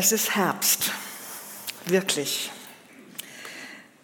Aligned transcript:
Es 0.00 0.12
ist 0.12 0.36
Herbst, 0.36 0.92
wirklich. 1.86 2.52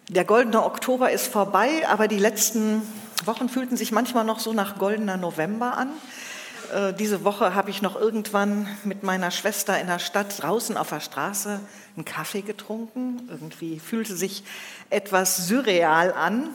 Der 0.09 0.25
goldene 0.25 0.65
Oktober 0.65 1.09
ist 1.09 1.27
vorbei, 1.27 1.87
aber 1.87 2.09
die 2.09 2.19
letzten 2.19 2.81
Wochen 3.23 3.47
fühlten 3.47 3.77
sich 3.77 3.93
manchmal 3.93 4.25
noch 4.25 4.39
so 4.41 4.51
nach 4.51 4.77
goldener 4.77 5.15
November 5.15 5.77
an. 5.77 5.89
Äh, 6.73 6.93
diese 6.95 7.23
Woche 7.23 7.55
habe 7.55 7.69
ich 7.69 7.81
noch 7.81 7.95
irgendwann 7.95 8.67
mit 8.83 9.03
meiner 9.03 9.31
Schwester 9.31 9.79
in 9.79 9.87
der 9.87 9.99
Stadt 9.99 10.41
draußen 10.41 10.75
auf 10.75 10.89
der 10.89 10.99
Straße 10.99 11.61
einen 11.95 12.03
Kaffee 12.03 12.41
getrunken. 12.41 13.29
Irgendwie 13.29 13.79
fühlte 13.79 14.17
sich 14.17 14.43
etwas 14.89 15.47
surreal 15.47 16.11
an. 16.11 16.49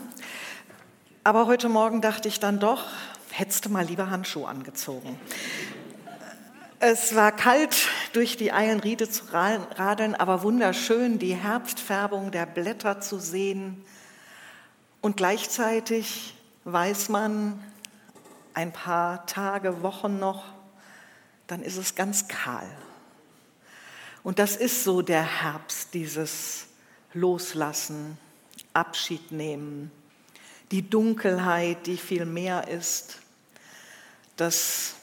Aber 1.24 1.46
heute 1.46 1.70
Morgen 1.70 2.02
dachte 2.02 2.28
ich 2.28 2.40
dann 2.40 2.58
doch, 2.60 2.88
hättest 3.30 3.64
du 3.64 3.70
mal 3.70 3.86
lieber 3.86 4.10
Handschuhe 4.10 4.46
angezogen. 4.46 5.18
Es 6.82 7.14
war 7.14 7.30
kalt, 7.30 7.88
durch 8.14 8.38
die 8.38 8.52
Eilenriede 8.52 9.06
zu 9.06 9.24
radeln, 9.30 10.14
aber 10.14 10.42
wunderschön, 10.42 11.18
die 11.18 11.34
Herbstfärbung 11.34 12.30
der 12.30 12.46
Blätter 12.46 13.02
zu 13.02 13.18
sehen. 13.18 13.84
Und 15.02 15.18
gleichzeitig 15.18 16.34
weiß 16.64 17.10
man, 17.10 17.62
ein 18.54 18.72
paar 18.72 19.26
Tage, 19.26 19.82
Wochen 19.82 20.18
noch, 20.18 20.54
dann 21.48 21.62
ist 21.62 21.76
es 21.76 21.96
ganz 21.96 22.28
kahl. 22.28 22.66
Und 24.22 24.38
das 24.38 24.56
ist 24.56 24.82
so 24.82 25.02
der 25.02 25.42
Herbst, 25.42 25.92
dieses 25.92 26.66
Loslassen, 27.12 28.16
Abschied 28.72 29.32
nehmen, 29.32 29.90
die 30.70 30.88
Dunkelheit, 30.88 31.86
die 31.86 31.98
viel 31.98 32.24
mehr 32.24 32.68
ist, 32.68 33.18
das 34.36 34.94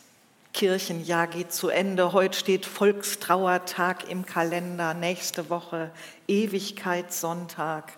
Kirchenjahr 0.57 1.27
geht 1.27 1.53
zu 1.53 1.69
Ende. 1.69 2.13
Heute 2.13 2.35
steht 2.35 2.65
Volkstrauertag 2.65 4.09
im 4.09 4.25
Kalender, 4.25 4.95
nächste 4.95 5.51
Woche 5.51 5.91
Ewigkeitssonntag. 6.27 7.93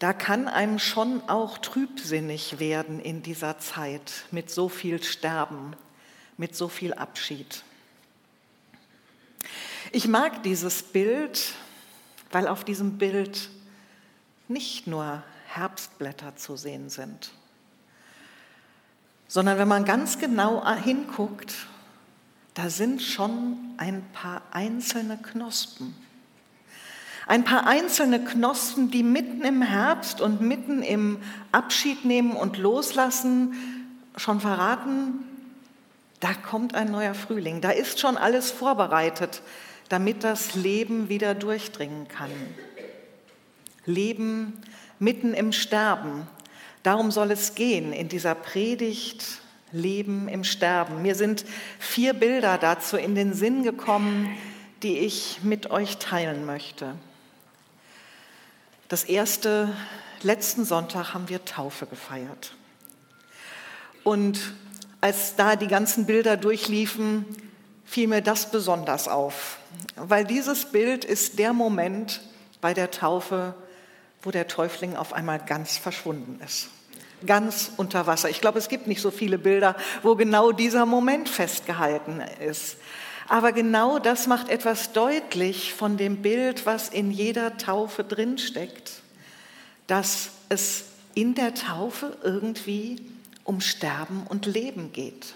Da 0.00 0.14
kann 0.14 0.48
einem 0.48 0.80
schon 0.80 1.22
auch 1.28 1.58
trübsinnig 1.58 2.58
werden 2.58 2.98
in 2.98 3.22
dieser 3.22 3.60
Zeit 3.60 4.24
mit 4.32 4.50
so 4.50 4.68
viel 4.68 5.00
Sterben, 5.00 5.76
mit 6.38 6.56
so 6.56 6.66
viel 6.66 6.92
Abschied. 6.92 7.62
Ich 9.92 10.08
mag 10.08 10.42
dieses 10.42 10.82
Bild, 10.82 11.54
weil 12.32 12.48
auf 12.48 12.64
diesem 12.64 12.98
Bild 12.98 13.48
nicht 14.48 14.88
nur 14.88 15.22
Herbstblätter 15.46 16.34
zu 16.34 16.56
sehen 16.56 16.90
sind 16.90 17.30
sondern 19.32 19.56
wenn 19.56 19.66
man 19.66 19.86
ganz 19.86 20.18
genau 20.18 20.62
hinguckt, 20.74 21.54
da 22.52 22.68
sind 22.68 23.00
schon 23.00 23.56
ein 23.78 24.04
paar 24.12 24.42
einzelne 24.50 25.16
Knospen. 25.16 25.96
Ein 27.26 27.42
paar 27.42 27.66
einzelne 27.66 28.22
Knospen, 28.22 28.90
die 28.90 29.02
mitten 29.02 29.42
im 29.42 29.62
Herbst 29.62 30.20
und 30.20 30.42
mitten 30.42 30.82
im 30.82 31.16
Abschied 31.50 32.04
nehmen 32.04 32.32
und 32.32 32.58
loslassen 32.58 33.54
schon 34.18 34.38
verraten, 34.38 35.24
da 36.20 36.34
kommt 36.34 36.74
ein 36.74 36.90
neuer 36.90 37.14
Frühling. 37.14 37.62
Da 37.62 37.70
ist 37.70 38.00
schon 38.00 38.18
alles 38.18 38.50
vorbereitet, 38.50 39.40
damit 39.88 40.24
das 40.24 40.56
Leben 40.56 41.08
wieder 41.08 41.34
durchdringen 41.34 42.06
kann. 42.06 42.30
Leben 43.86 44.60
mitten 44.98 45.32
im 45.32 45.52
Sterben, 45.52 46.26
Darum 46.82 47.10
soll 47.10 47.30
es 47.30 47.54
gehen 47.54 47.92
in 47.92 48.08
dieser 48.08 48.34
Predigt 48.34 49.24
Leben 49.72 50.28
im 50.28 50.44
Sterben. 50.44 51.02
Mir 51.02 51.14
sind 51.14 51.44
vier 51.78 52.12
Bilder 52.12 52.58
dazu 52.58 52.96
in 52.96 53.14
den 53.14 53.32
Sinn 53.32 53.62
gekommen, 53.62 54.36
die 54.82 54.98
ich 54.98 55.40
mit 55.42 55.70
euch 55.70 55.98
teilen 55.98 56.44
möchte. 56.44 56.94
Das 58.88 59.04
erste, 59.04 59.74
letzten 60.22 60.64
Sonntag 60.64 61.14
haben 61.14 61.28
wir 61.28 61.44
Taufe 61.44 61.86
gefeiert. 61.86 62.54
Und 64.04 64.38
als 65.00 65.36
da 65.36 65.56
die 65.56 65.68
ganzen 65.68 66.06
Bilder 66.06 66.36
durchliefen, 66.36 67.24
fiel 67.84 68.08
mir 68.08 68.22
das 68.22 68.50
besonders 68.50 69.08
auf, 69.08 69.58
weil 69.96 70.24
dieses 70.24 70.66
Bild 70.66 71.04
ist 71.04 71.38
der 71.38 71.52
Moment 71.52 72.20
bei 72.60 72.74
der 72.74 72.90
Taufe, 72.90 73.54
wo 74.22 74.30
der 74.30 74.48
Täufling 74.48 74.96
auf 74.96 75.12
einmal 75.12 75.38
ganz 75.38 75.76
verschwunden 75.76 76.40
ist. 76.44 76.68
Ganz 77.26 77.72
unter 77.76 78.06
Wasser. 78.06 78.30
Ich 78.30 78.40
glaube, 78.40 78.58
es 78.58 78.68
gibt 78.68 78.86
nicht 78.86 79.00
so 79.00 79.10
viele 79.10 79.38
Bilder, 79.38 79.76
wo 80.02 80.16
genau 80.16 80.52
dieser 80.52 80.86
Moment 80.86 81.28
festgehalten 81.28 82.20
ist. 82.40 82.76
Aber 83.28 83.52
genau 83.52 83.98
das 83.98 84.26
macht 84.26 84.48
etwas 84.48 84.92
deutlich 84.92 85.72
von 85.74 85.96
dem 85.96 86.22
Bild, 86.22 86.66
was 86.66 86.88
in 86.88 87.10
jeder 87.10 87.56
Taufe 87.56 88.04
drinsteckt, 88.04 89.02
dass 89.86 90.30
es 90.48 90.84
in 91.14 91.34
der 91.34 91.54
Taufe 91.54 92.16
irgendwie 92.22 92.96
um 93.44 93.60
Sterben 93.60 94.26
und 94.28 94.46
Leben 94.46 94.92
geht, 94.92 95.34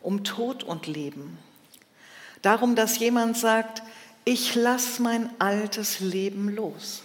um 0.00 0.24
Tod 0.24 0.62
und 0.62 0.86
Leben. 0.86 1.38
Darum, 2.42 2.74
dass 2.74 2.98
jemand 2.98 3.36
sagt, 3.36 3.82
ich 4.24 4.54
lasse 4.54 5.02
mein 5.02 5.30
altes 5.40 6.00
Leben 6.00 6.48
los. 6.48 7.02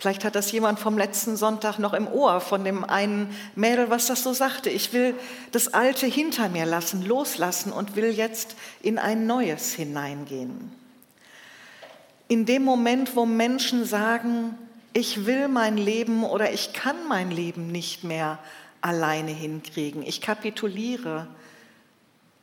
Vielleicht 0.00 0.24
hat 0.24 0.34
das 0.34 0.50
jemand 0.50 0.80
vom 0.80 0.96
letzten 0.96 1.36
Sonntag 1.36 1.78
noch 1.78 1.92
im 1.92 2.08
Ohr 2.08 2.40
von 2.40 2.64
dem 2.64 2.84
einen 2.84 3.36
Mädel, 3.54 3.90
was 3.90 4.06
das 4.06 4.22
so 4.22 4.32
sagte. 4.32 4.70
Ich 4.70 4.94
will 4.94 5.14
das 5.52 5.74
Alte 5.74 6.06
hinter 6.06 6.48
mir 6.48 6.64
lassen, 6.64 7.04
loslassen 7.04 7.70
und 7.70 7.96
will 7.96 8.10
jetzt 8.10 8.56
in 8.80 8.96
ein 8.96 9.26
Neues 9.26 9.74
hineingehen. 9.74 10.72
In 12.28 12.46
dem 12.46 12.64
Moment, 12.64 13.14
wo 13.14 13.26
Menschen 13.26 13.84
sagen, 13.84 14.56
ich 14.94 15.26
will 15.26 15.48
mein 15.48 15.76
Leben 15.76 16.24
oder 16.24 16.50
ich 16.50 16.72
kann 16.72 16.96
mein 17.06 17.30
Leben 17.30 17.70
nicht 17.70 18.02
mehr 18.02 18.38
alleine 18.80 19.32
hinkriegen, 19.32 20.02
ich 20.02 20.22
kapituliere, 20.22 21.26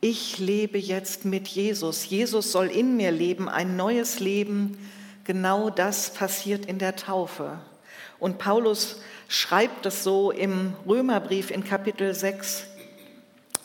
ich 0.00 0.38
lebe 0.38 0.78
jetzt 0.78 1.24
mit 1.24 1.48
Jesus. 1.48 2.08
Jesus 2.08 2.52
soll 2.52 2.68
in 2.68 2.96
mir 2.96 3.10
leben, 3.10 3.48
ein 3.48 3.74
neues 3.74 4.20
Leben, 4.20 4.78
genau 5.28 5.68
das 5.68 6.14
passiert 6.14 6.64
in 6.64 6.78
der 6.78 6.96
Taufe. 6.96 7.58
Und 8.18 8.38
Paulus 8.38 9.02
schreibt 9.28 9.84
es 9.84 10.02
so 10.02 10.30
im 10.30 10.74
Römerbrief 10.86 11.50
in 11.50 11.64
Kapitel 11.64 12.14
6. 12.14 12.64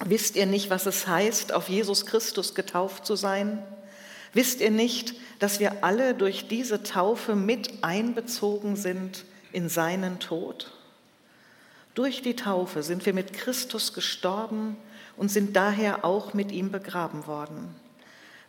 Wisst 0.03 0.35
ihr 0.35 0.46
nicht, 0.46 0.69
was 0.69 0.85
es 0.88 1.07
heißt, 1.07 1.53
auf 1.53 1.69
Jesus 1.69 2.06
Christus 2.06 2.53
getauft 2.53 3.06
zu 3.06 3.16
sein? 3.16 3.63
Wisst 4.34 4.59
ihr 4.59 4.72
nicht, 4.72 5.16
dass 5.40 5.62
wir 5.62 5.85
alle 5.85 6.13
durch 6.16 6.50
diese 6.50 6.84
Taufe 6.84 7.34
mit 7.34 7.81
einbezogen 7.81 8.75
sind 8.75 9.24
in 9.53 9.69
seinen 9.69 10.19
Tod? 10.19 10.69
Durch 11.95 12.22
die 12.22 12.35
Taufe 12.35 12.84
sind 12.84 13.06
wir 13.06 13.13
mit 13.13 13.31
Christus 13.31 13.94
gestorben 13.94 14.75
und 15.16 15.31
sind 15.31 15.56
daher 15.56 16.03
auch 16.03 16.34
mit 16.34 16.51
ihm 16.51 16.72
begraben 16.72 17.25
worden. 17.25 17.74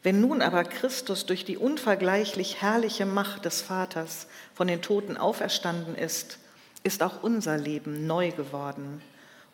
Wenn 0.04 0.20
nun 0.20 0.42
aber 0.42 0.64
Christus 0.64 1.24
durch 1.24 1.46
die 1.46 1.56
unvergleichlich 1.56 2.60
herrliche 2.60 3.06
Macht 3.06 3.46
des 3.46 3.62
Vaters 3.62 4.26
von 4.54 4.68
den 4.68 4.82
Toten 4.82 5.16
auferstanden 5.16 5.94
ist, 5.96 6.38
ist 6.82 7.02
auch 7.02 7.22
unser 7.22 7.56
Leben 7.56 8.06
neu 8.06 8.30
geworden. 8.30 9.00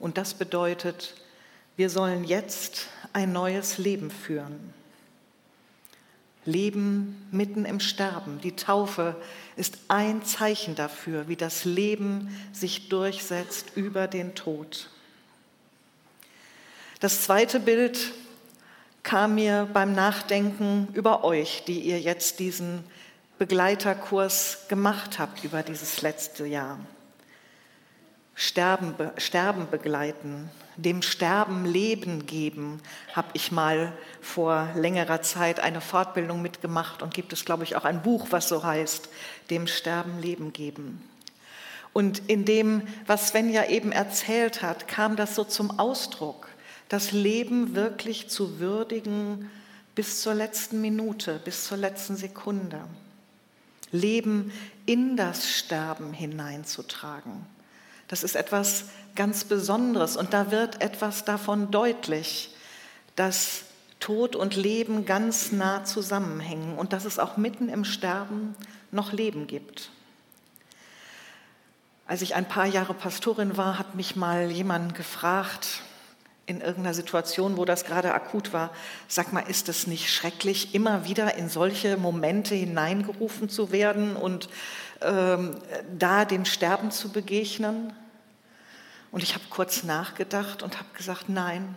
Und 0.00 0.18
das 0.18 0.34
bedeutet, 0.34 1.14
wir 1.76 1.88
sollen 1.88 2.24
jetzt 2.24 2.88
ein 3.12 3.32
neues 3.32 3.78
Leben 3.78 4.10
führen. 4.10 4.74
Leben 6.44 7.28
mitten 7.30 7.64
im 7.64 7.78
Sterben. 7.78 8.40
Die 8.40 8.56
Taufe 8.56 9.14
ist 9.54 9.78
ein 9.86 10.24
Zeichen 10.24 10.74
dafür, 10.74 11.28
wie 11.28 11.36
das 11.36 11.64
Leben 11.64 12.36
sich 12.52 12.88
durchsetzt 12.88 13.76
über 13.76 14.08
den 14.08 14.34
Tod. 14.34 14.88
Das 16.98 17.22
zweite 17.22 17.60
Bild 17.60 18.12
kam 19.02 19.36
mir 19.36 19.68
beim 19.72 19.92
Nachdenken 19.92 20.88
über 20.92 21.24
euch, 21.24 21.64
die 21.66 21.80
ihr 21.80 22.00
jetzt 22.00 22.38
diesen 22.38 22.84
Begleiterkurs 23.38 24.66
gemacht 24.68 25.18
habt 25.18 25.44
über 25.44 25.62
dieses 25.62 26.02
letzte 26.02 26.46
Jahr. 26.46 26.78
Sterben, 28.34 28.94
Sterben 29.16 29.68
begleiten, 29.70 30.50
dem 30.76 31.02
Sterben 31.02 31.64
Leben 31.66 32.26
geben, 32.26 32.80
habe 33.14 33.28
ich 33.34 33.52
mal 33.52 33.92
vor 34.20 34.68
längerer 34.74 35.20
Zeit 35.22 35.60
eine 35.60 35.80
Fortbildung 35.80 36.40
mitgemacht 36.40 37.02
und 37.02 37.12
gibt 37.12 37.32
es, 37.32 37.44
glaube 37.44 37.64
ich, 37.64 37.76
auch 37.76 37.84
ein 37.84 38.02
Buch, 38.02 38.28
was 38.30 38.48
so 38.48 38.62
heißt, 38.62 39.08
dem 39.50 39.66
Sterben 39.66 40.20
Leben 40.20 40.52
geben. 40.52 41.02
Und 41.92 42.28
in 42.28 42.44
dem, 42.44 42.82
was 43.06 43.28
Svenja 43.28 43.66
eben 43.66 43.90
erzählt 43.90 44.62
hat, 44.62 44.86
kam 44.86 45.16
das 45.16 45.34
so 45.34 45.44
zum 45.44 45.78
Ausdruck 45.78 46.49
das 46.90 47.12
Leben 47.12 47.74
wirklich 47.76 48.28
zu 48.28 48.58
würdigen 48.58 49.48
bis 49.94 50.20
zur 50.20 50.34
letzten 50.34 50.80
Minute, 50.80 51.40
bis 51.44 51.64
zur 51.64 51.78
letzten 51.78 52.16
Sekunde. 52.16 52.80
Leben 53.92 54.52
in 54.86 55.16
das 55.16 55.48
Sterben 55.48 56.12
hineinzutragen. 56.12 57.46
Das 58.08 58.24
ist 58.24 58.34
etwas 58.34 58.86
ganz 59.14 59.44
Besonderes 59.44 60.16
und 60.16 60.34
da 60.34 60.50
wird 60.50 60.82
etwas 60.82 61.24
davon 61.24 61.70
deutlich, 61.70 62.54
dass 63.14 63.62
Tod 64.00 64.34
und 64.34 64.56
Leben 64.56 65.06
ganz 65.06 65.52
nah 65.52 65.84
zusammenhängen 65.84 66.76
und 66.76 66.92
dass 66.92 67.04
es 67.04 67.20
auch 67.20 67.36
mitten 67.36 67.68
im 67.68 67.84
Sterben 67.84 68.56
noch 68.90 69.12
Leben 69.12 69.46
gibt. 69.46 69.90
Als 72.08 72.22
ich 72.22 72.34
ein 72.34 72.48
paar 72.48 72.66
Jahre 72.66 72.94
Pastorin 72.94 73.56
war, 73.56 73.78
hat 73.78 73.94
mich 73.94 74.16
mal 74.16 74.50
jemand 74.50 74.96
gefragt, 74.96 75.82
in 76.50 76.60
irgendeiner 76.60 76.94
Situation, 76.94 77.56
wo 77.56 77.64
das 77.64 77.84
gerade 77.84 78.12
akut 78.12 78.52
war, 78.52 78.70
sag 79.08 79.32
mal, 79.32 79.40
ist 79.40 79.68
es 79.68 79.86
nicht 79.86 80.12
schrecklich, 80.12 80.74
immer 80.74 81.04
wieder 81.04 81.36
in 81.36 81.48
solche 81.48 81.96
Momente 81.96 82.54
hineingerufen 82.54 83.48
zu 83.48 83.72
werden 83.72 84.16
und 84.16 84.48
ähm, 85.00 85.56
da 85.96 86.24
dem 86.24 86.44
Sterben 86.44 86.90
zu 86.90 87.10
begegnen? 87.10 87.92
Und 89.12 89.22
ich 89.22 89.34
habe 89.34 89.44
kurz 89.48 89.84
nachgedacht 89.84 90.62
und 90.62 90.78
habe 90.78 90.88
gesagt, 90.96 91.28
nein, 91.28 91.74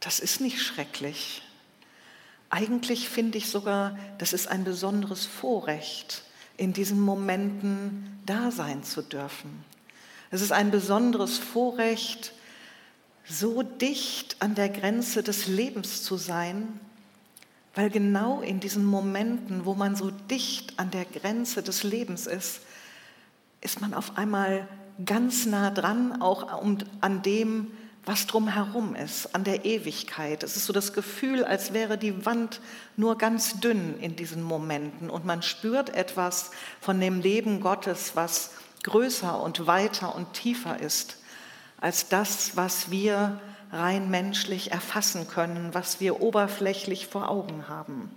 das 0.00 0.18
ist 0.18 0.40
nicht 0.40 0.60
schrecklich. 0.60 1.42
Eigentlich 2.50 3.08
finde 3.08 3.38
ich 3.38 3.50
sogar, 3.50 3.96
das 4.18 4.32
ist 4.32 4.48
ein 4.48 4.64
besonderes 4.64 5.26
Vorrecht, 5.26 6.22
in 6.56 6.72
diesen 6.72 7.00
Momenten 7.00 8.20
da 8.26 8.50
sein 8.50 8.82
zu 8.82 9.02
dürfen. 9.02 9.64
Es 10.32 10.42
ist 10.42 10.52
ein 10.52 10.70
besonderes 10.70 11.38
Vorrecht, 11.38 12.32
so 13.30 13.62
dicht 13.62 14.36
an 14.40 14.54
der 14.54 14.68
Grenze 14.68 15.22
des 15.22 15.46
Lebens 15.46 16.02
zu 16.02 16.16
sein, 16.16 16.80
weil 17.74 17.88
genau 17.88 18.40
in 18.40 18.58
diesen 18.58 18.84
Momenten, 18.84 19.64
wo 19.64 19.74
man 19.74 19.94
so 19.94 20.10
dicht 20.10 20.78
an 20.78 20.90
der 20.90 21.04
Grenze 21.04 21.62
des 21.62 21.84
Lebens 21.84 22.26
ist, 22.26 22.60
ist 23.60 23.80
man 23.80 23.94
auf 23.94 24.18
einmal 24.18 24.66
ganz 25.04 25.46
nah 25.46 25.70
dran, 25.70 26.20
auch 26.20 26.48
an 27.00 27.22
dem, 27.22 27.68
was 28.04 28.26
drumherum 28.26 28.96
ist, 28.96 29.34
an 29.34 29.44
der 29.44 29.64
Ewigkeit. 29.64 30.42
Es 30.42 30.56
ist 30.56 30.66
so 30.66 30.72
das 30.72 30.92
Gefühl, 30.92 31.44
als 31.44 31.72
wäre 31.72 31.96
die 31.96 32.26
Wand 32.26 32.60
nur 32.96 33.16
ganz 33.16 33.60
dünn 33.60 33.98
in 34.00 34.16
diesen 34.16 34.42
Momenten 34.42 35.08
und 35.08 35.24
man 35.24 35.42
spürt 35.42 35.90
etwas 35.90 36.50
von 36.80 36.98
dem 36.98 37.20
Leben 37.20 37.60
Gottes, 37.60 38.12
was 38.14 38.50
größer 38.82 39.40
und 39.40 39.66
weiter 39.66 40.14
und 40.14 40.32
tiefer 40.32 40.80
ist 40.80 41.19
als 41.80 42.08
das, 42.08 42.56
was 42.56 42.90
wir 42.90 43.40
rein 43.72 44.10
menschlich 44.10 44.72
erfassen 44.72 45.28
können, 45.28 45.72
was 45.72 46.00
wir 46.00 46.20
oberflächlich 46.20 47.06
vor 47.06 47.28
Augen 47.28 47.68
haben. 47.68 48.10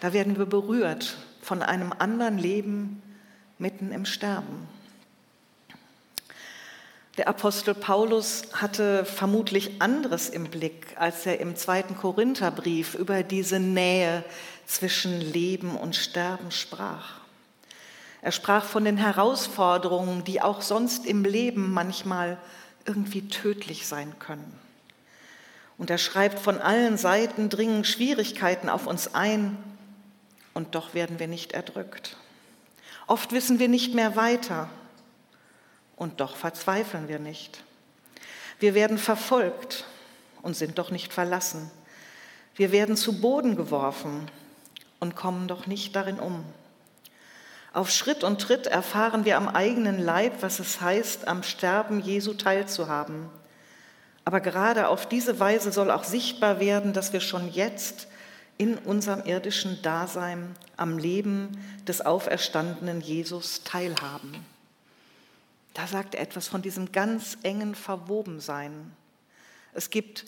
Da 0.00 0.12
werden 0.12 0.38
wir 0.38 0.46
berührt 0.46 1.18
von 1.42 1.62
einem 1.62 1.92
anderen 1.92 2.38
Leben 2.38 3.02
mitten 3.58 3.92
im 3.92 4.04
Sterben. 4.04 4.68
Der 7.18 7.28
Apostel 7.28 7.74
Paulus 7.74 8.44
hatte 8.54 9.04
vermutlich 9.04 9.82
anderes 9.82 10.30
im 10.30 10.44
Blick, 10.44 10.94
als 10.96 11.26
er 11.26 11.38
im 11.40 11.54
zweiten 11.54 11.96
Korintherbrief 11.96 12.94
über 12.94 13.22
diese 13.22 13.60
Nähe 13.60 14.24
zwischen 14.64 15.20
Leben 15.20 15.76
und 15.76 15.96
Sterben 15.96 16.50
sprach. 16.50 17.19
Er 18.22 18.32
sprach 18.32 18.64
von 18.64 18.84
den 18.84 18.96
Herausforderungen, 18.96 20.24
die 20.24 20.42
auch 20.42 20.60
sonst 20.60 21.06
im 21.06 21.24
Leben 21.24 21.72
manchmal 21.72 22.38
irgendwie 22.84 23.28
tödlich 23.28 23.86
sein 23.86 24.18
können. 24.18 24.58
Und 25.78 25.88
er 25.88 25.98
schreibt, 25.98 26.38
von 26.38 26.58
allen 26.58 26.98
Seiten 26.98 27.48
dringen 27.48 27.84
Schwierigkeiten 27.84 28.68
auf 28.68 28.86
uns 28.86 29.14
ein 29.14 29.56
und 30.52 30.74
doch 30.74 30.92
werden 30.92 31.18
wir 31.18 31.28
nicht 31.28 31.52
erdrückt. 31.52 32.16
Oft 33.06 33.32
wissen 33.32 33.58
wir 33.58 33.68
nicht 33.68 33.94
mehr 33.94 34.14
weiter 34.14 34.68
und 35.96 36.20
doch 36.20 36.36
verzweifeln 36.36 37.08
wir 37.08 37.18
nicht. 37.18 37.64
Wir 38.58 38.74
werden 38.74 38.98
verfolgt 38.98 39.86
und 40.42 40.54
sind 40.54 40.78
doch 40.78 40.90
nicht 40.90 41.12
verlassen. 41.12 41.70
Wir 42.54 42.72
werden 42.72 42.96
zu 42.96 43.20
Boden 43.20 43.56
geworfen 43.56 44.30
und 44.98 45.16
kommen 45.16 45.48
doch 45.48 45.66
nicht 45.66 45.96
darin 45.96 46.18
um. 46.18 46.44
Auf 47.72 47.90
Schritt 47.90 48.24
und 48.24 48.40
Tritt 48.40 48.66
erfahren 48.66 49.24
wir 49.24 49.36
am 49.36 49.48
eigenen 49.48 49.98
Leib, 49.98 50.42
was 50.42 50.58
es 50.58 50.80
heißt, 50.80 51.28
am 51.28 51.44
Sterben 51.44 52.00
Jesu 52.00 52.34
teilzuhaben. 52.34 53.28
Aber 54.24 54.40
gerade 54.40 54.88
auf 54.88 55.08
diese 55.08 55.38
Weise 55.38 55.70
soll 55.70 55.90
auch 55.90 56.04
sichtbar 56.04 56.58
werden, 56.58 56.92
dass 56.92 57.12
wir 57.12 57.20
schon 57.20 57.50
jetzt 57.52 58.08
in 58.58 58.76
unserem 58.76 59.24
irdischen 59.24 59.80
Dasein 59.82 60.54
am 60.76 60.98
Leben 60.98 61.58
des 61.86 62.00
auferstandenen 62.00 63.00
Jesus 63.00 63.62
teilhaben. 63.64 64.44
Da 65.74 65.86
sagt 65.86 66.14
er 66.14 66.22
etwas 66.22 66.48
von 66.48 66.62
diesem 66.62 66.92
ganz 66.92 67.38
engen 67.42 67.74
Verwobensein. 67.74 68.92
Es 69.72 69.90
gibt 69.90 70.26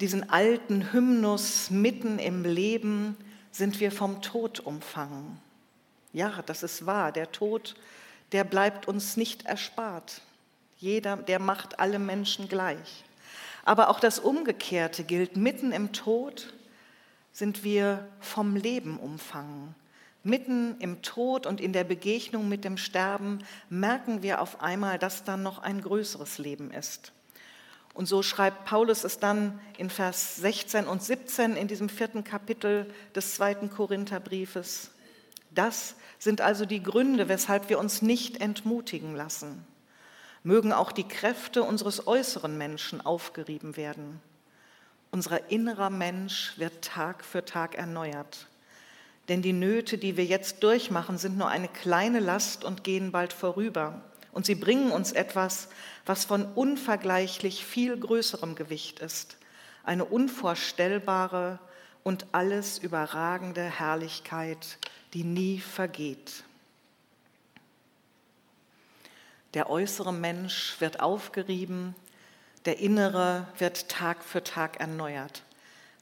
diesen 0.00 0.28
alten 0.28 0.92
Hymnus, 0.92 1.70
mitten 1.70 2.18
im 2.18 2.44
Leben 2.44 3.16
sind 3.52 3.80
wir 3.80 3.92
vom 3.92 4.20
Tod 4.22 4.60
umfangen. 4.60 5.40
Ja, 6.12 6.42
das 6.46 6.62
ist 6.62 6.86
wahr. 6.86 7.12
Der 7.12 7.30
Tod, 7.32 7.74
der 8.32 8.44
bleibt 8.44 8.88
uns 8.88 9.16
nicht 9.16 9.46
erspart. 9.46 10.22
Jeder, 10.78 11.16
der 11.16 11.38
macht 11.38 11.78
alle 11.78 11.98
Menschen 11.98 12.48
gleich. 12.48 13.04
Aber 13.64 13.90
auch 13.90 14.00
das 14.00 14.18
Umgekehrte 14.18 15.04
gilt. 15.04 15.36
Mitten 15.36 15.72
im 15.72 15.92
Tod 15.92 16.52
sind 17.32 17.64
wir 17.64 18.08
vom 18.18 18.56
Leben 18.56 18.98
umfangen. 18.98 19.74
Mitten 20.22 20.76
im 20.80 21.00
Tod 21.02 21.46
und 21.46 21.60
in 21.60 21.72
der 21.72 21.84
Begegnung 21.84 22.48
mit 22.48 22.64
dem 22.64 22.76
Sterben 22.76 23.38
merken 23.68 24.22
wir 24.22 24.40
auf 24.40 24.60
einmal, 24.60 24.98
dass 24.98 25.24
dann 25.24 25.42
noch 25.42 25.60
ein 25.60 25.80
größeres 25.80 26.38
Leben 26.38 26.70
ist. 26.72 27.12
Und 27.94 28.06
so 28.06 28.22
schreibt 28.22 28.66
Paulus 28.66 29.04
es 29.04 29.18
dann 29.18 29.58
in 29.78 29.90
Vers 29.90 30.36
16 30.36 30.86
und 30.86 31.02
17 31.02 31.56
in 31.56 31.68
diesem 31.68 31.88
vierten 31.88 32.22
Kapitel 32.22 32.92
des 33.14 33.34
zweiten 33.34 33.70
Korintherbriefes. 33.70 34.90
Das 35.54 35.96
sind 36.18 36.40
also 36.40 36.64
die 36.64 36.82
Gründe, 36.82 37.28
weshalb 37.28 37.68
wir 37.68 37.78
uns 37.78 38.02
nicht 38.02 38.40
entmutigen 38.40 39.14
lassen. 39.14 39.66
Mögen 40.42 40.72
auch 40.72 40.92
die 40.92 41.08
Kräfte 41.08 41.62
unseres 41.62 42.06
äußeren 42.06 42.56
Menschen 42.56 43.00
aufgerieben 43.00 43.76
werden. 43.76 44.20
Unser 45.10 45.50
innerer 45.50 45.90
Mensch 45.90 46.54
wird 46.56 46.84
Tag 46.84 47.24
für 47.24 47.44
Tag 47.44 47.74
erneuert. 47.74 48.46
Denn 49.28 49.42
die 49.42 49.52
Nöte, 49.52 49.98
die 49.98 50.16
wir 50.16 50.24
jetzt 50.24 50.62
durchmachen, 50.62 51.18
sind 51.18 51.36
nur 51.36 51.48
eine 51.48 51.68
kleine 51.68 52.20
Last 52.20 52.64
und 52.64 52.84
gehen 52.84 53.12
bald 53.12 53.32
vorüber. 53.32 54.02
Und 54.32 54.46
sie 54.46 54.54
bringen 54.54 54.92
uns 54.92 55.12
etwas, 55.12 55.68
was 56.06 56.24
von 56.24 56.44
unvergleichlich 56.54 57.64
viel 57.64 57.98
größerem 57.98 58.54
Gewicht 58.54 59.00
ist. 59.00 59.36
Eine 59.84 60.04
unvorstellbare 60.04 61.58
und 62.02 62.26
alles 62.32 62.78
überragende 62.78 63.62
Herrlichkeit, 63.62 64.78
die 65.14 65.24
nie 65.24 65.58
vergeht. 65.58 66.44
Der 69.54 69.68
äußere 69.68 70.12
Mensch 70.12 70.76
wird 70.78 71.00
aufgerieben, 71.00 71.94
der 72.66 72.78
innere 72.78 73.48
wird 73.58 73.88
Tag 73.88 74.22
für 74.22 74.44
Tag 74.44 74.78
erneuert. 74.80 75.42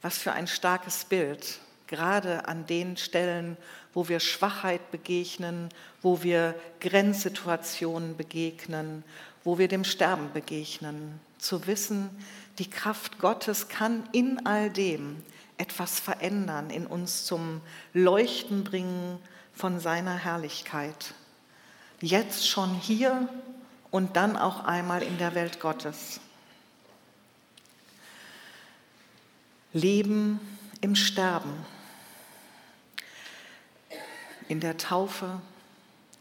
Was 0.01 0.17
für 0.17 0.33
ein 0.33 0.47
starkes 0.47 1.05
Bild, 1.05 1.59
gerade 1.87 2.47
an 2.47 2.67
den 2.67 2.95
Stellen, 2.95 3.57
wo 3.93 4.07
wir 4.07 4.19
Schwachheit 4.19 4.91
begegnen, 4.91 5.69
wo 6.01 6.21
wir 6.21 6.53
Grenzsituationen 6.79 8.15
begegnen, 8.15 9.03
wo 9.43 9.57
wir 9.57 9.67
dem 9.67 9.83
Sterben 9.83 10.31
begegnen. 10.31 11.19
Zu 11.39 11.65
wissen, 11.65 12.09
die 12.59 12.69
Kraft 12.69 13.19
Gottes 13.19 13.67
kann 13.67 14.07
in 14.11 14.45
all 14.45 14.69
dem 14.69 15.23
etwas 15.59 15.99
verändern, 15.99 16.69
in 16.69 16.87
uns 16.87 17.25
zum 17.25 17.61
Leuchten 17.93 18.63
bringen 18.63 19.19
von 19.53 19.79
seiner 19.79 20.15
Herrlichkeit. 20.15 21.13
Jetzt 21.99 22.47
schon 22.47 22.73
hier 22.73 23.27
und 23.91 24.15
dann 24.15 24.37
auch 24.37 24.63
einmal 24.63 25.03
in 25.03 25.17
der 25.17 25.35
Welt 25.35 25.59
Gottes. 25.59 26.21
Leben 29.73 30.39
im 30.79 30.95
Sterben, 30.95 31.53
in 34.47 34.61
der 34.61 34.77
Taufe, 34.77 35.41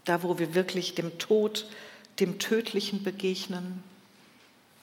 da 0.05 0.25
wo 0.25 0.39
wir 0.39 0.55
wirklich 0.55 0.97
dem 0.97 1.17
Tod, 1.19 1.71
dem 2.19 2.41
Tödlichen 2.41 3.05
begegnen. 3.05 3.85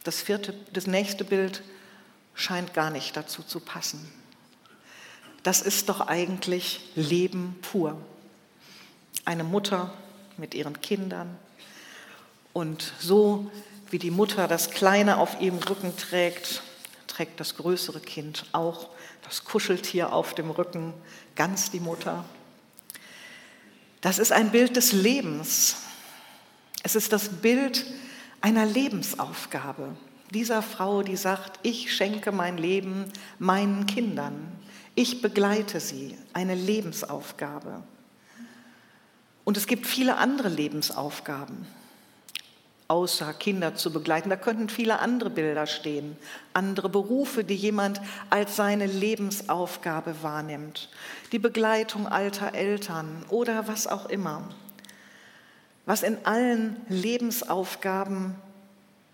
Das 0.05 0.21
vierte, 0.21 0.53
das 0.71 0.87
nächste 0.87 1.25
Bild 1.25 1.61
scheint 2.35 2.73
gar 2.73 2.89
nicht 2.89 3.17
dazu 3.17 3.43
zu 3.43 3.59
passen 3.59 4.24
das 5.45 5.61
ist 5.61 5.89
doch 5.89 6.01
eigentlich 6.01 6.81
Leben 6.95 7.55
pur. 7.61 8.01
Eine 9.25 9.43
Mutter 9.43 9.93
mit 10.37 10.55
ihren 10.55 10.81
Kindern 10.81 11.37
und 12.51 12.93
so 12.99 13.51
wie 13.91 13.99
die 13.99 14.09
Mutter 14.09 14.47
das 14.47 14.71
Kleine 14.71 15.17
auf 15.17 15.39
ihrem 15.39 15.59
Rücken 15.59 15.95
trägt, 15.97 16.63
trägt 17.05 17.39
das 17.39 17.57
größere 17.57 17.99
Kind 17.99 18.47
auch 18.53 18.89
das 19.21 19.43
Kuscheltier 19.43 20.13
auf 20.13 20.33
dem 20.33 20.49
Rücken, 20.49 20.95
ganz 21.35 21.69
die 21.69 21.79
Mutter. 21.79 22.25
Das 24.01 24.17
ist 24.17 24.31
ein 24.31 24.49
Bild 24.49 24.75
des 24.75 24.93
Lebens. 24.93 25.75
Es 26.81 26.95
ist 26.95 27.13
das 27.13 27.29
Bild 27.29 27.85
einer 28.41 28.65
Lebensaufgabe. 28.65 29.95
Dieser 30.31 30.63
Frau, 30.63 31.03
die 31.03 31.17
sagt, 31.17 31.59
ich 31.61 31.93
schenke 31.95 32.31
mein 32.31 32.57
Leben 32.57 33.05
meinen 33.37 33.85
Kindern. 33.85 34.55
Ich 34.95 35.21
begleite 35.21 35.81
sie, 35.81 36.17
eine 36.31 36.55
Lebensaufgabe. 36.55 37.83
Und 39.43 39.57
es 39.57 39.67
gibt 39.67 39.85
viele 39.85 40.15
andere 40.15 40.47
Lebensaufgaben, 40.47 41.67
außer 42.87 43.33
Kinder 43.33 43.75
zu 43.75 43.91
begleiten. 43.91 44.29
Da 44.29 44.37
könnten 44.37 44.69
viele 44.69 44.99
andere 44.99 45.29
Bilder 45.29 45.67
stehen, 45.67 46.15
andere 46.53 46.87
Berufe, 46.87 47.43
die 47.43 47.55
jemand 47.55 47.99
als 48.29 48.55
seine 48.55 48.85
Lebensaufgabe 48.85 50.15
wahrnimmt. 50.23 50.89
Die 51.33 51.39
Begleitung 51.39 52.07
alter 52.07 52.53
Eltern 52.55 53.25
oder 53.29 53.67
was 53.67 53.87
auch 53.87 54.05
immer. 54.05 54.49
Was 55.85 56.03
in 56.03 56.25
allen 56.25 56.77
Lebensaufgaben 56.87 58.35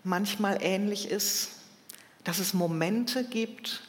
manchmal 0.04 0.58
ähnlich 0.62 1.10
ist, 1.10 1.50
dass 2.22 2.38
es 2.38 2.54
Momente 2.54 3.24
gibt, 3.24 3.82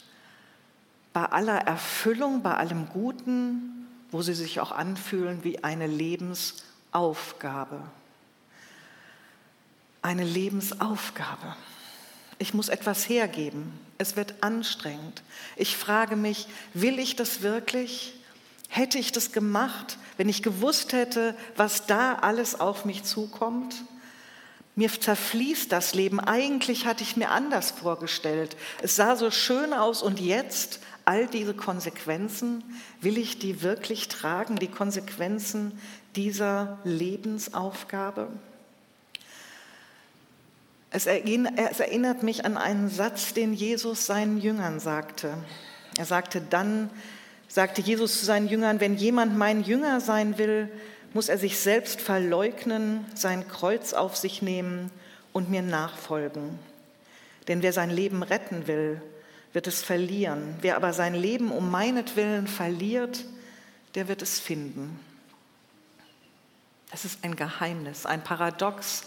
bei 1.13 1.25
aller 1.25 1.59
Erfüllung, 1.59 2.41
bei 2.41 2.55
allem 2.55 2.89
Guten, 2.89 3.87
wo 4.11 4.21
sie 4.21 4.33
sich 4.33 4.59
auch 4.59 4.71
anfühlen 4.71 5.43
wie 5.43 5.63
eine 5.63 5.87
Lebensaufgabe. 5.87 7.79
Eine 10.01 10.23
Lebensaufgabe. 10.23 11.55
Ich 12.39 12.53
muss 12.53 12.69
etwas 12.69 13.07
hergeben. 13.07 13.79
Es 13.97 14.15
wird 14.15 14.35
anstrengend. 14.41 15.23
Ich 15.55 15.77
frage 15.77 16.15
mich, 16.15 16.47
will 16.73 16.99
ich 16.99 17.15
das 17.15 17.41
wirklich? 17.41 18.15
Hätte 18.67 18.97
ich 18.97 19.11
das 19.11 19.31
gemacht, 19.31 19.97
wenn 20.17 20.27
ich 20.27 20.41
gewusst 20.41 20.93
hätte, 20.93 21.35
was 21.55 21.85
da 21.85 22.15
alles 22.15 22.59
auf 22.59 22.85
mich 22.85 23.03
zukommt? 23.03 23.75
Mir 24.75 24.89
zerfließt 24.89 25.71
das 25.71 25.93
Leben. 25.93 26.19
Eigentlich 26.19 26.85
hatte 26.85 27.03
ich 27.03 27.15
mir 27.15 27.29
anders 27.29 27.71
vorgestellt. 27.71 28.57
Es 28.81 28.95
sah 28.95 29.15
so 29.15 29.29
schön 29.29 29.71
aus 29.73 30.01
und 30.01 30.19
jetzt 30.19 30.79
all 31.05 31.27
diese 31.27 31.53
Konsequenzen, 31.53 32.63
will 33.01 33.17
ich 33.17 33.37
die 33.37 33.61
wirklich 33.61 34.07
tragen, 34.07 34.55
die 34.55 34.67
Konsequenzen 34.67 35.79
dieser 36.15 36.79
Lebensaufgabe? 36.83 38.29
Es 40.89 41.07
erinnert 41.07 42.23
mich 42.23 42.45
an 42.45 42.55
einen 42.55 42.89
Satz, 42.89 43.33
den 43.33 43.53
Jesus 43.53 44.05
seinen 44.05 44.39
Jüngern 44.39 44.79
sagte. 44.79 45.37
Er 45.97 46.05
sagte 46.05 46.41
dann, 46.41 46.89
sagte 47.47 47.81
Jesus 47.81 48.19
zu 48.19 48.25
seinen 48.25 48.47
Jüngern, 48.47 48.79
wenn 48.79 48.95
jemand 48.95 49.35
mein 49.37 49.63
Jünger 49.63 50.01
sein 50.01 50.37
will, 50.37 50.71
muss 51.13 51.29
er 51.29 51.37
sich 51.37 51.59
selbst 51.59 52.01
verleugnen, 52.01 53.05
sein 53.15 53.47
Kreuz 53.47 53.93
auf 53.93 54.15
sich 54.15 54.41
nehmen 54.41 54.91
und 55.31 55.49
mir 55.49 55.61
nachfolgen. 55.61 56.59
Denn 57.47 57.61
wer 57.61 57.73
sein 57.73 57.89
Leben 57.89 58.23
retten 58.23 58.67
will, 58.67 59.01
wird 59.53 59.67
es 59.67 59.81
verlieren. 59.81 60.55
Wer 60.61 60.75
aber 60.75 60.93
sein 60.93 61.13
Leben 61.13 61.51
um 61.51 61.69
meinetwillen 61.69 62.47
verliert, 62.47 63.25
der 63.95 64.07
wird 64.07 64.21
es 64.21 64.39
finden. 64.39 64.99
Das 66.91 67.05
ist 67.05 67.23
ein 67.23 67.35
Geheimnis, 67.35 68.05
ein 68.05 68.23
Paradox, 68.23 69.03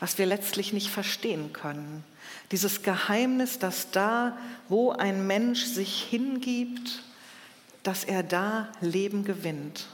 was 0.00 0.18
wir 0.18 0.26
letztlich 0.26 0.72
nicht 0.72 0.90
verstehen 0.90 1.52
können. 1.52 2.04
Dieses 2.52 2.82
Geheimnis, 2.82 3.58
dass 3.58 3.90
da, 3.90 4.36
wo 4.68 4.92
ein 4.92 5.26
Mensch 5.26 5.64
sich 5.64 6.02
hingibt, 6.02 7.02
dass 7.82 8.04
er 8.04 8.22
da 8.22 8.68
Leben 8.80 9.24
gewinnt. 9.24 9.86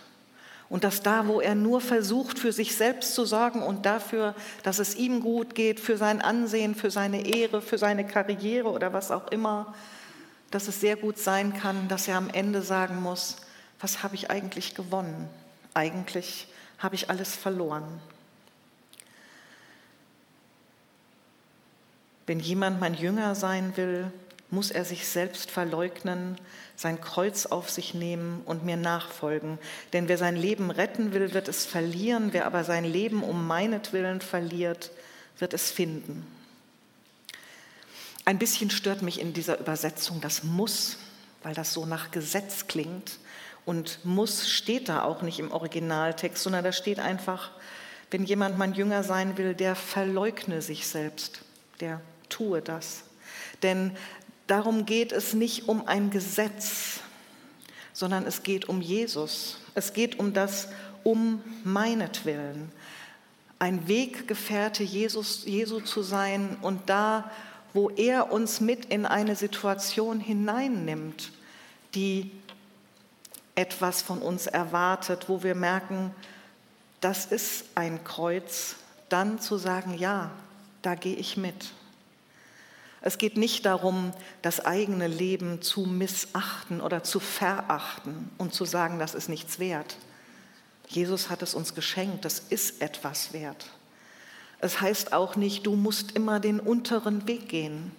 Und 0.68 0.82
dass 0.82 1.02
da, 1.02 1.26
wo 1.26 1.40
er 1.40 1.54
nur 1.54 1.80
versucht, 1.80 2.38
für 2.38 2.52
sich 2.52 2.74
selbst 2.74 3.14
zu 3.14 3.24
sorgen 3.24 3.62
und 3.62 3.86
dafür, 3.86 4.34
dass 4.62 4.78
es 4.78 4.96
ihm 4.96 5.20
gut 5.20 5.54
geht, 5.54 5.78
für 5.78 5.96
sein 5.96 6.22
Ansehen, 6.22 6.74
für 6.74 6.90
seine 6.90 7.26
Ehre, 7.26 7.60
für 7.60 7.78
seine 7.78 8.06
Karriere 8.06 8.70
oder 8.70 8.92
was 8.92 9.10
auch 9.10 9.28
immer, 9.28 9.74
dass 10.50 10.68
es 10.68 10.80
sehr 10.80 10.96
gut 10.96 11.18
sein 11.18 11.54
kann, 11.54 11.88
dass 11.88 12.08
er 12.08 12.16
am 12.16 12.30
Ende 12.30 12.62
sagen 12.62 13.02
muss, 13.02 13.36
was 13.80 14.02
habe 14.02 14.14
ich 14.14 14.30
eigentlich 14.30 14.74
gewonnen? 14.74 15.28
Eigentlich 15.74 16.48
habe 16.78 16.94
ich 16.94 17.10
alles 17.10 17.34
verloren. 17.34 17.84
Wenn 22.26 22.40
jemand 22.40 22.80
mein 22.80 22.94
Jünger 22.94 23.34
sein 23.34 23.76
will, 23.76 24.10
muss 24.54 24.70
er 24.70 24.84
sich 24.84 25.06
selbst 25.06 25.50
verleugnen, 25.50 26.38
sein 26.76 27.00
Kreuz 27.00 27.46
auf 27.46 27.70
sich 27.70 27.94
nehmen 27.94 28.42
und 28.46 28.64
mir 28.64 28.76
nachfolgen. 28.76 29.58
Denn 29.92 30.08
wer 30.08 30.18
sein 30.18 30.36
Leben 30.36 30.70
retten 30.70 31.12
will, 31.12 31.34
wird 31.34 31.48
es 31.48 31.66
verlieren, 31.66 32.32
wer 32.32 32.46
aber 32.46 32.64
sein 32.64 32.84
Leben 32.84 33.22
um 33.22 33.46
meinetwillen 33.46 34.20
verliert, 34.20 34.90
wird 35.38 35.54
es 35.54 35.70
finden. 35.70 36.26
Ein 38.24 38.38
bisschen 38.38 38.70
stört 38.70 39.02
mich 39.02 39.20
in 39.20 39.34
dieser 39.34 39.58
Übersetzung 39.58 40.20
das 40.20 40.44
muss, 40.44 40.96
weil 41.42 41.54
das 41.54 41.72
so 41.72 41.84
nach 41.84 42.10
Gesetz 42.10 42.66
klingt. 42.66 43.18
Und 43.66 44.04
muss 44.04 44.48
steht 44.48 44.88
da 44.88 45.02
auch 45.02 45.22
nicht 45.22 45.38
im 45.38 45.52
Originaltext, 45.52 46.42
sondern 46.42 46.64
da 46.64 46.72
steht 46.72 46.98
einfach, 46.98 47.50
wenn 48.10 48.24
jemand 48.24 48.58
mein 48.58 48.74
Jünger 48.74 49.02
sein 49.02 49.36
will, 49.38 49.54
der 49.54 49.74
verleugne 49.74 50.62
sich 50.62 50.86
selbst, 50.86 51.40
der 51.80 52.00
tue 52.28 52.62
das. 52.62 53.04
Denn 53.62 53.96
Darum 54.46 54.84
geht 54.84 55.12
es 55.12 55.32
nicht 55.32 55.68
um 55.68 55.86
ein 55.86 56.10
Gesetz, 56.10 57.00
sondern 57.92 58.26
es 58.26 58.42
geht 58.42 58.68
um 58.68 58.80
Jesus. 58.80 59.58
Es 59.74 59.92
geht 59.92 60.18
um 60.18 60.34
das 60.34 60.68
um 61.02 61.42
meinetwillen. 61.64 62.70
Ein 63.58 63.88
Weggefährte 63.88 64.82
Jesus, 64.82 65.44
Jesu 65.46 65.80
zu 65.80 66.02
sein 66.02 66.56
und 66.60 66.90
da, 66.90 67.30
wo 67.72 67.90
er 67.90 68.32
uns 68.32 68.60
mit 68.60 68.86
in 68.86 69.06
eine 69.06 69.36
Situation 69.36 70.20
hineinnimmt, 70.20 71.32
die 71.94 72.30
etwas 73.54 74.02
von 74.02 74.20
uns 74.20 74.46
erwartet, 74.46 75.28
wo 75.28 75.42
wir 75.42 75.54
merken, 75.54 76.10
das 77.00 77.26
ist 77.26 77.64
ein 77.74 78.02
Kreuz, 78.04 78.76
dann 79.08 79.38
zu 79.38 79.56
sagen, 79.56 79.96
ja, 79.96 80.30
da 80.82 80.94
gehe 80.94 81.16
ich 81.16 81.36
mit. 81.36 81.72
Es 83.06 83.18
geht 83.18 83.36
nicht 83.36 83.66
darum, 83.66 84.14
das 84.40 84.64
eigene 84.64 85.08
Leben 85.08 85.60
zu 85.60 85.82
missachten 85.82 86.80
oder 86.80 87.02
zu 87.02 87.20
verachten 87.20 88.30
und 88.38 88.54
zu 88.54 88.64
sagen, 88.64 88.98
das 88.98 89.14
ist 89.14 89.28
nichts 89.28 89.58
wert. 89.58 89.98
Jesus 90.88 91.28
hat 91.28 91.42
es 91.42 91.52
uns 91.52 91.74
geschenkt, 91.74 92.24
das 92.24 92.38
ist 92.38 92.80
etwas 92.80 93.34
wert. 93.34 93.66
Es 94.58 94.80
heißt 94.80 95.12
auch 95.12 95.36
nicht, 95.36 95.66
du 95.66 95.76
musst 95.76 96.12
immer 96.12 96.40
den 96.40 96.60
unteren 96.60 97.28
Weg 97.28 97.50
gehen, 97.50 97.92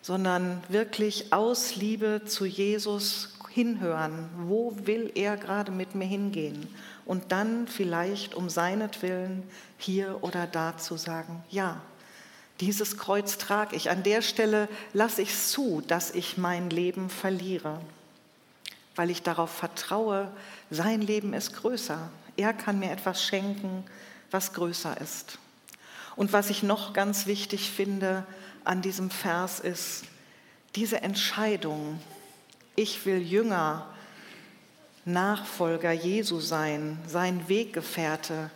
sondern 0.00 0.62
wirklich 0.68 1.32
aus 1.32 1.74
Liebe 1.74 2.22
zu 2.26 2.46
Jesus 2.46 3.36
hinhören, 3.48 4.28
wo 4.46 4.76
will 4.84 5.10
er 5.16 5.36
gerade 5.36 5.72
mit 5.72 5.96
mir 5.96 6.06
hingehen 6.06 6.68
und 7.04 7.32
dann 7.32 7.66
vielleicht 7.66 8.36
um 8.36 8.48
seinetwillen 8.48 9.42
hier 9.76 10.18
oder 10.22 10.46
da 10.46 10.76
zu 10.76 10.96
sagen, 10.96 11.42
ja, 11.50 11.82
dieses 12.60 12.98
Kreuz 12.98 13.38
trage 13.38 13.74
ich. 13.74 13.90
An 13.90 14.02
der 14.02 14.22
Stelle 14.22 14.68
lasse 14.92 15.22
ich 15.22 15.36
zu, 15.36 15.82
dass 15.86 16.10
ich 16.10 16.36
mein 16.36 16.70
Leben 16.70 17.08
verliere, 17.10 17.80
weil 18.96 19.10
ich 19.10 19.22
darauf 19.22 19.50
vertraue, 19.50 20.30
sein 20.70 21.00
Leben 21.00 21.32
ist 21.32 21.54
größer. 21.56 22.10
Er 22.36 22.52
kann 22.52 22.78
mir 22.78 22.90
etwas 22.90 23.24
schenken, 23.24 23.84
was 24.30 24.52
größer 24.52 25.00
ist. 25.00 25.38
Und 26.16 26.32
was 26.32 26.50
ich 26.50 26.62
noch 26.62 26.92
ganz 26.92 27.26
wichtig 27.26 27.70
finde 27.70 28.26
an 28.64 28.82
diesem 28.82 29.10
Vers 29.10 29.60
ist, 29.60 30.04
diese 30.76 31.02
Entscheidung, 31.02 31.98
ich 32.76 33.04
will 33.06 33.18
Jünger, 33.18 33.86
Nachfolger 35.04 35.92
Jesu 35.92 36.40
sein, 36.40 36.98
sein 37.06 37.48
Weggefährte, 37.48 38.50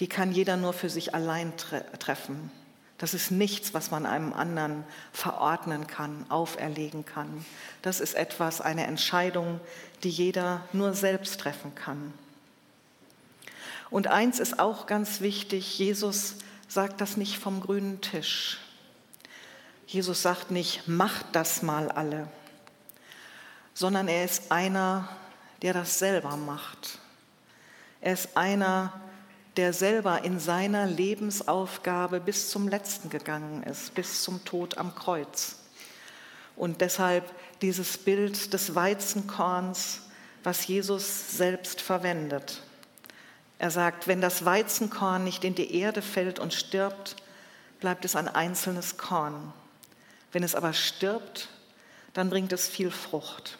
die 0.00 0.06
kann 0.08 0.32
jeder 0.32 0.56
nur 0.56 0.72
für 0.72 0.88
sich 0.88 1.14
allein 1.14 1.56
tre 1.56 1.84
treffen. 1.98 2.50
Das 2.98 3.12
ist 3.12 3.30
nichts, 3.30 3.74
was 3.74 3.90
man 3.90 4.06
einem 4.06 4.32
anderen 4.32 4.84
verordnen 5.12 5.86
kann, 5.86 6.26
auferlegen 6.28 7.04
kann. 7.04 7.44
Das 7.82 8.00
ist 8.00 8.14
etwas, 8.14 8.60
eine 8.60 8.86
Entscheidung, 8.86 9.60
die 10.04 10.10
jeder 10.10 10.62
nur 10.72 10.94
selbst 10.94 11.40
treffen 11.40 11.74
kann. 11.74 12.14
Und 13.90 14.06
eins 14.06 14.38
ist 14.38 14.58
auch 14.58 14.86
ganz 14.86 15.20
wichtig, 15.20 15.78
Jesus 15.78 16.36
sagt 16.68 17.00
das 17.00 17.16
nicht 17.16 17.38
vom 17.38 17.60
grünen 17.60 18.00
Tisch. 18.00 18.58
Jesus 19.86 20.22
sagt 20.22 20.50
nicht, 20.50 20.88
macht 20.88 21.26
das 21.32 21.62
mal 21.62 21.90
alle, 21.90 22.28
sondern 23.74 24.08
er 24.08 24.24
ist 24.24 24.50
einer, 24.50 25.08
der 25.62 25.74
das 25.74 25.98
selber 25.98 26.36
macht. 26.36 26.98
Er 28.00 28.14
ist 28.14 28.36
einer, 28.36 28.92
der 29.56 29.72
selber 29.72 30.24
in 30.24 30.40
seiner 30.40 30.86
Lebensaufgabe 30.86 32.20
bis 32.20 32.50
zum 32.50 32.68
letzten 32.68 33.10
gegangen 33.10 33.62
ist, 33.62 33.94
bis 33.94 34.22
zum 34.22 34.44
Tod 34.44 34.78
am 34.78 34.94
Kreuz. 34.94 35.56
Und 36.56 36.80
deshalb 36.80 37.24
dieses 37.62 37.98
Bild 37.98 38.52
des 38.52 38.74
Weizenkorns, 38.74 40.00
was 40.42 40.66
Jesus 40.66 41.36
selbst 41.36 41.80
verwendet. 41.80 42.62
Er 43.58 43.70
sagt, 43.70 44.08
wenn 44.08 44.20
das 44.20 44.44
Weizenkorn 44.44 45.24
nicht 45.24 45.44
in 45.44 45.54
die 45.54 45.74
Erde 45.76 46.02
fällt 46.02 46.38
und 46.38 46.52
stirbt, 46.52 47.16
bleibt 47.80 48.04
es 48.04 48.16
ein 48.16 48.28
einzelnes 48.28 48.96
Korn. 48.98 49.52
Wenn 50.32 50.42
es 50.42 50.54
aber 50.54 50.72
stirbt, 50.72 51.48
dann 52.12 52.30
bringt 52.30 52.52
es 52.52 52.68
viel 52.68 52.90
Frucht. 52.90 53.58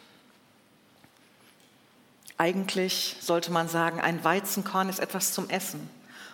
Eigentlich 2.37 3.17
sollte 3.21 3.53
man 3.53 3.69
sagen, 3.69 4.01
ein 4.01 4.25
Weizenkorn 4.25 4.89
ist 4.89 4.99
etwas 4.99 5.33
zum 5.33 5.49
Essen. 5.51 5.89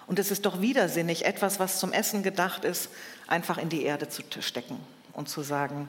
Und 0.06 0.18
es 0.18 0.30
ist 0.30 0.46
doch 0.46 0.60
widersinnig, 0.60 1.24
etwas, 1.24 1.60
was 1.60 1.78
zum 1.78 1.92
Essen 1.92 2.22
gedacht 2.22 2.64
ist, 2.64 2.88
einfach 3.26 3.58
in 3.58 3.68
die 3.68 3.82
Erde 3.82 4.08
zu 4.08 4.22
stecken 4.40 4.80
und 5.12 5.28
zu 5.28 5.42
sagen, 5.42 5.88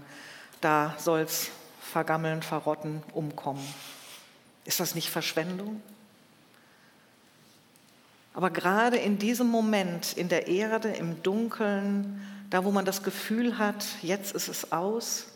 da 0.59 0.95
soll 0.99 1.21
es 1.21 1.49
vergammeln, 1.81 2.43
verrotten, 2.43 3.01
umkommen. 3.13 3.65
Ist 4.65 4.79
das 4.79 4.95
nicht 4.95 5.09
Verschwendung? 5.09 5.81
Aber 8.33 8.49
gerade 8.49 8.97
in 8.97 9.17
diesem 9.17 9.47
Moment, 9.47 10.13
in 10.13 10.29
der 10.29 10.47
Erde, 10.47 10.89
im 10.89 11.21
Dunkeln, 11.23 12.21
da 12.49 12.63
wo 12.63 12.71
man 12.71 12.85
das 12.85 13.03
Gefühl 13.03 13.57
hat, 13.57 13.85
jetzt 14.01 14.33
ist 14.33 14.47
es 14.47 14.71
aus, 14.71 15.27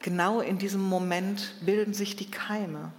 genau 0.00 0.40
in 0.40 0.58
diesem 0.58 0.82
Moment 0.82 1.54
bilden 1.64 1.94
sich 1.94 2.16
die 2.16 2.30
Keime. 2.30 2.92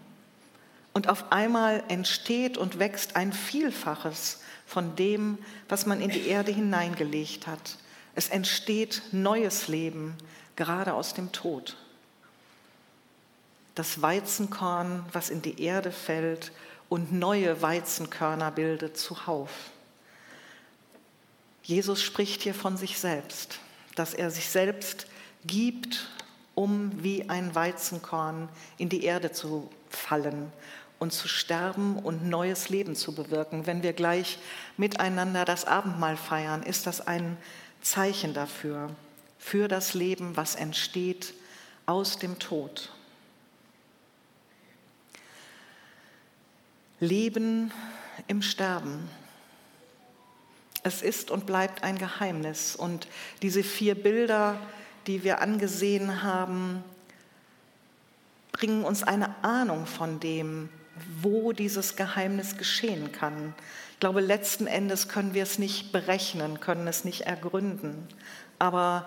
Und 0.96 1.10
auf 1.10 1.34
einmal 1.34 1.84
entsteht 1.90 2.58
und 2.58 2.80
wächst 2.80 3.18
ein 3.18 3.34
Vielfaches 3.34 4.40
von 4.66 4.96
dem, 4.96 5.38
was 5.68 5.86
man 5.86 6.00
in 6.00 6.10
die 6.10 6.28
Erde 6.28 6.54
hineingelegt 6.54 7.48
hat. 7.48 7.78
Es 8.16 8.30
entsteht 8.30 9.02
neues 9.12 9.68
Leben, 9.68 10.16
gerade 10.56 10.94
aus 10.94 11.14
dem 11.14 11.34
Tod. 11.34 11.76
Das 13.76 14.02
Weizenkorn, 14.02 15.04
was 15.12 15.30
in 15.30 15.42
die 15.42 15.62
Erde 15.62 15.92
fällt 15.92 16.54
und 16.88 17.12
neue 17.12 17.62
Weizenkörner 17.62 18.50
bildet 18.52 18.98
zuhauf. 18.98 19.52
Jesus 21.62 22.02
spricht 22.04 22.42
hier 22.42 22.54
von 22.54 22.78
sich 22.78 23.00
selbst, 23.00 23.60
dass 23.96 24.14
er 24.14 24.32
sich 24.32 24.48
selbst 24.48 25.08
gibt, 25.46 26.08
um 26.54 27.04
wie 27.04 27.30
ein 27.30 27.54
Weizenkorn 27.54 28.48
in 28.78 28.88
die 28.88 29.04
Erde 29.04 29.34
zu 29.34 29.70
fallen 29.90 30.54
und 31.00 31.12
zu 31.12 31.28
sterben 31.28 31.98
und 31.98 32.26
neues 32.26 32.70
Leben 32.70 32.96
zu 32.96 33.14
bewirken. 33.14 33.66
Wenn 33.66 33.84
wir 33.84 33.94
gleich 33.94 34.40
miteinander 34.78 35.46
das 35.46 35.66
Abendmahl 35.66 36.18
feiern, 36.18 36.64
ist 36.64 36.88
das 36.88 37.06
ein 37.06 37.38
Zeichen 37.82 38.34
dafür, 38.34 38.90
für 39.38 39.68
das 39.68 39.94
Leben, 39.94 40.36
was 40.36 40.56
entsteht 40.56 41.34
aus 41.86 42.18
dem 42.18 42.40
Tod. 42.40 42.92
Leben 47.00 47.72
im 48.28 48.42
Sterben. 48.42 49.10
Es 50.84 51.02
ist 51.02 51.30
und 51.30 51.46
bleibt 51.46 51.84
ein 51.84 51.98
Geheimnis. 51.98 52.76
Und 52.76 53.08
diese 53.42 53.64
vier 53.64 53.96
Bilder, 53.96 54.60
die 55.08 55.24
wir 55.24 55.42
angesehen 55.42 56.24
haben, 56.24 56.84
bringen 58.52 58.86
uns 58.86 59.04
eine 59.04 59.36
Ahnung 59.44 59.86
von 59.86 60.20
dem, 60.20 60.70
wo 61.22 61.52
dieses 61.52 61.96
Geheimnis 61.96 62.58
geschehen 62.58 63.12
kann. 63.12 63.54
Ich 63.94 64.00
glaube, 64.00 64.22
letzten 64.22 64.68
Endes 64.68 65.08
können 65.08 65.34
wir 65.34 65.44
es 65.44 65.60
nicht 65.60 65.92
berechnen, 65.92 66.60
können 66.60 66.88
es 66.88 67.06
nicht 67.06 67.22
ergründen. 67.22 68.08
Aber 68.60 69.06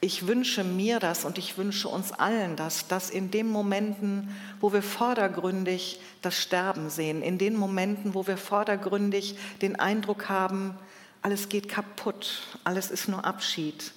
ich 0.00 0.26
wünsche 0.26 0.64
mir 0.64 0.98
das 1.00 1.24
und 1.24 1.38
ich 1.38 1.56
wünsche 1.56 1.88
uns 1.88 2.12
allen 2.12 2.56
das, 2.56 2.88
dass 2.88 3.08
in 3.08 3.30
den 3.30 3.48
Momenten, 3.48 4.34
wo 4.60 4.72
wir 4.72 4.82
vordergründig 4.82 5.98
das 6.20 6.36
Sterben 6.36 6.90
sehen, 6.90 7.22
in 7.22 7.38
den 7.38 7.56
Momenten, 7.56 8.14
wo 8.14 8.26
wir 8.26 8.36
vordergründig 8.36 9.38
den 9.62 9.76
Eindruck 9.76 10.28
haben, 10.28 10.76
alles 11.22 11.48
geht 11.48 11.70
kaputt, 11.70 12.42
alles 12.64 12.90
ist 12.90 13.08
nur 13.08 13.24
Abschied, 13.24 13.92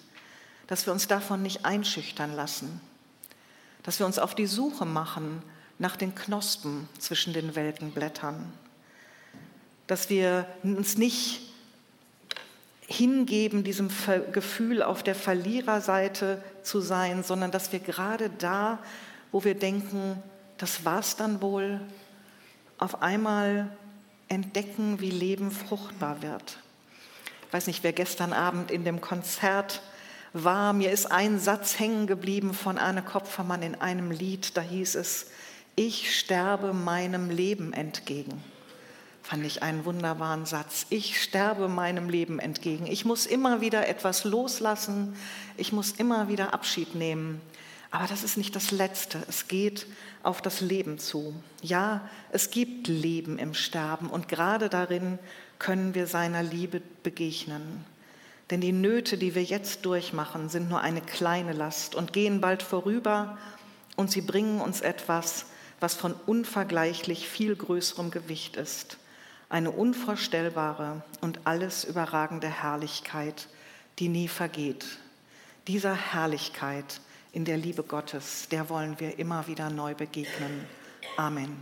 dass 0.68 0.86
wir 0.86 0.94
uns 0.94 1.08
davon 1.08 1.42
nicht 1.42 1.66
einschüchtern 1.66 2.34
lassen, 2.34 2.80
dass 3.84 4.00
wir 4.00 4.06
uns 4.06 4.18
auf 4.18 4.34
die 4.34 4.48
Suche 4.48 4.86
machen 4.86 5.42
nach 5.80 5.96
den 5.96 6.16
Knospen 6.16 6.88
zwischen 7.00 7.34
den 7.34 7.56
welken 7.56 7.92
Blättern, 7.92 8.52
dass 9.86 10.10
wir 10.10 10.48
uns 10.64 10.98
nicht 10.98 11.42
hingeben, 12.88 13.64
diesem 13.64 13.90
Gefühl 14.32 14.82
auf 14.82 15.04
der 15.04 15.16
Verliererseite 15.16 16.42
zu 16.64 16.80
sein, 16.80 17.24
sondern 17.24 17.52
dass 17.52 17.72
wir 17.72 17.80
gerade 17.80 18.30
da, 18.30 18.80
wo 19.32 19.44
wir 19.44 19.56
denken, 19.56 20.22
das 20.58 20.86
war's 20.86 21.16
dann 21.16 21.42
wohl, 21.42 21.82
auf 22.78 23.02
einmal 23.02 23.70
entdecken, 24.30 25.00
wie 25.00 25.12
Leben 25.12 25.52
fruchtbar 25.52 26.22
wird. 26.22 26.60
Ich 27.48 27.54
weiß 27.54 27.68
nicht, 27.68 27.84
wer 27.84 27.94
gestern 27.94 28.34
Abend 28.34 28.72
in 28.72 28.84
dem 28.84 29.02
Konzert 29.02 29.82
war. 30.34 30.74
Mir 30.74 30.92
ist 30.92 31.12
ein 31.12 31.40
Satz 31.40 31.80
hängen 31.80 32.08
geblieben 32.08 32.54
von 32.54 32.78
Anne 32.78 33.02
Kopfermann 33.02 33.62
in 33.62 33.76
einem 33.76 34.12
Lied. 34.12 34.56
Da 34.58 34.62
hieß 34.62 34.96
es, 34.96 35.28
ich 35.78 36.20
sterbe 36.20 36.74
meinem 36.74 37.30
Leben 37.30 37.72
entgegen 37.72 38.44
fand 39.28 39.46
ich 39.46 39.62
einen 39.62 39.84
wunderbaren 39.84 40.46
Satz. 40.46 40.86
Ich 40.90 41.22
sterbe 41.22 41.68
meinem 41.68 42.08
Leben 42.08 42.40
entgegen. 42.40 42.88
Ich 42.88 43.04
muss 43.04 43.26
immer 43.26 43.60
wieder 43.60 43.86
etwas 43.90 44.24
loslassen. 44.24 45.18
Ich 45.58 45.74
muss 45.74 45.92
immer 45.92 46.30
wieder 46.30 46.54
Abschied 46.54 46.96
nehmen. 46.96 47.42
Aber 47.92 48.08
das 48.08 48.24
ist 48.24 48.38
nicht 48.38 48.56
das 48.56 48.72
Letzte. 48.72 49.22
Es 49.28 49.50
geht 49.50 49.86
auf 50.24 50.42
das 50.42 50.62
Leben 50.62 50.98
zu. 50.98 51.36
Ja, 51.62 52.08
es 52.32 52.52
gibt 52.52 52.88
Leben 52.88 53.38
im 53.38 53.54
Sterben 53.54 54.10
und 54.10 54.30
gerade 54.30 54.70
darin 54.70 55.20
können 55.60 55.94
wir 55.94 56.08
seiner 56.08 56.42
Liebe 56.42 56.82
begegnen. 57.04 57.84
Denn 58.50 58.62
die 58.62 58.72
Nöte, 58.72 59.18
die 59.18 59.36
wir 59.36 59.44
jetzt 59.44 59.86
durchmachen, 59.86 60.48
sind 60.48 60.70
nur 60.70 60.80
eine 60.80 61.02
kleine 61.02 61.52
Last 61.52 61.96
und 61.96 62.14
gehen 62.14 62.40
bald 62.40 62.64
vorüber 62.64 63.38
und 63.98 64.10
sie 64.10 64.22
bringen 64.22 64.62
uns 64.62 64.80
etwas, 64.80 65.48
was 65.80 65.94
von 65.94 66.14
unvergleichlich 66.26 67.28
viel 67.28 67.56
größerem 67.56 68.12
Gewicht 68.12 68.56
ist 68.56 68.98
eine 69.50 69.72
unvorstellbare 69.72 71.02
und 71.22 71.40
alles 71.46 71.86
überragende 71.86 72.50
Herrlichkeit, 72.50 73.48
die 74.00 74.10
nie 74.10 74.28
vergeht. 74.28 74.86
Dieser 75.68 75.96
Herrlichkeit 75.96 77.02
in 77.32 77.46
der 77.46 77.58
Liebe 77.58 77.84
Gottes, 77.84 78.48
der 78.50 78.70
wollen 78.70 79.00
wir 79.00 79.20
immer 79.20 79.48
wieder 79.48 79.70
neu 79.70 79.94
begegnen. 79.94 80.66
Amen. 81.16 81.56